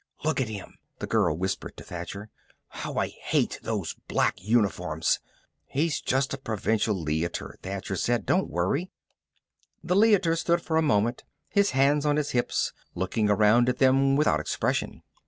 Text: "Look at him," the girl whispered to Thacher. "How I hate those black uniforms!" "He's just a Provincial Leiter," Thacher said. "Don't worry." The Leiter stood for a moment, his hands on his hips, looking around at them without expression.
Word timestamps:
"Look 0.23 0.41
at 0.41 0.47
him," 0.49 0.79
the 0.97 1.05
girl 1.05 1.37
whispered 1.37 1.77
to 1.77 1.83
Thacher. 1.83 2.31
"How 2.69 2.95
I 2.95 3.09
hate 3.09 3.59
those 3.61 3.93
black 4.07 4.41
uniforms!" 4.43 5.19
"He's 5.67 6.01
just 6.01 6.33
a 6.33 6.39
Provincial 6.39 6.95
Leiter," 6.99 7.59
Thacher 7.61 7.95
said. 7.95 8.25
"Don't 8.25 8.49
worry." 8.49 8.89
The 9.83 9.95
Leiter 9.95 10.35
stood 10.35 10.59
for 10.63 10.77
a 10.77 10.81
moment, 10.81 11.23
his 11.49 11.69
hands 11.77 12.03
on 12.07 12.15
his 12.17 12.31
hips, 12.31 12.73
looking 12.95 13.29
around 13.29 13.69
at 13.69 13.77
them 13.77 14.15
without 14.15 14.39
expression. 14.39 15.03